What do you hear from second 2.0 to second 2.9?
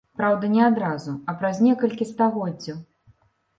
стагоддзяў.